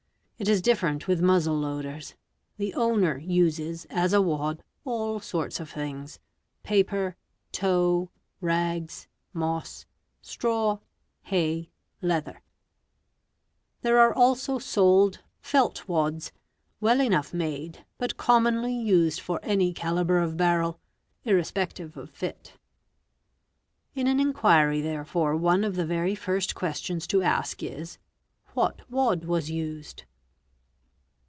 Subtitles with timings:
[0.39, 2.15] It is different with muzzle loaders.
[2.57, 7.15] The owner uses as a wad all sorts of things—paper,
[7.51, 8.09] tow,
[8.41, 9.85] rags, moss,
[10.23, 10.79] straw,
[11.21, 11.69] hay,
[12.01, 12.41] leather;
[13.83, 16.31] there are also sold | felt wads,
[16.79, 20.79] well enough made, but commonly used for any calibre of barrel,
[21.23, 22.53] irrespective of fit.
[23.93, 27.99] In an inquiry therefore one of the very first questions: to ask is—''
[28.55, 30.05] What wad was used